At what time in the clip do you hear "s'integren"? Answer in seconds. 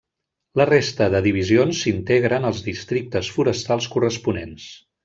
1.85-2.49